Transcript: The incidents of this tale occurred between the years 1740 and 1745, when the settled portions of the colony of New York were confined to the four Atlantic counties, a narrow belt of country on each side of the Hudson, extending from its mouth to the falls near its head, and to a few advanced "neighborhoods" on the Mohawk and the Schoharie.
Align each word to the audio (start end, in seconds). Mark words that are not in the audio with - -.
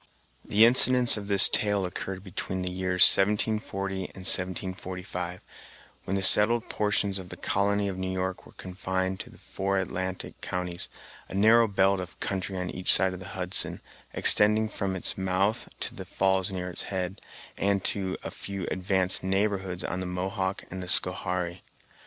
The 0.43 0.65
incidents 0.65 1.15
of 1.15 1.27
this 1.27 1.47
tale 1.47 1.85
occurred 1.85 2.23
between 2.23 2.63
the 2.63 2.71
years 2.71 3.03
1740 3.03 3.95
and 4.05 4.25
1745, 4.25 5.41
when 6.05 6.15
the 6.15 6.23
settled 6.23 6.67
portions 6.69 7.19
of 7.19 7.29
the 7.29 7.37
colony 7.37 7.87
of 7.87 7.99
New 7.99 8.09
York 8.09 8.47
were 8.47 8.51
confined 8.53 9.19
to 9.19 9.29
the 9.29 9.37
four 9.37 9.77
Atlantic 9.77 10.41
counties, 10.41 10.89
a 11.29 11.35
narrow 11.35 11.67
belt 11.67 11.99
of 11.99 12.19
country 12.19 12.57
on 12.57 12.71
each 12.71 12.91
side 12.91 13.13
of 13.13 13.19
the 13.19 13.27
Hudson, 13.37 13.79
extending 14.11 14.67
from 14.69 14.95
its 14.95 15.19
mouth 15.19 15.69
to 15.81 15.93
the 15.93 16.03
falls 16.05 16.49
near 16.49 16.71
its 16.71 16.81
head, 16.89 17.21
and 17.59 17.83
to 17.83 18.17
a 18.23 18.31
few 18.31 18.65
advanced 18.71 19.23
"neighborhoods" 19.23 19.83
on 19.83 19.99
the 19.99 20.07
Mohawk 20.07 20.63
and 20.71 20.81
the 20.81 20.87
Schoharie. 20.87 21.61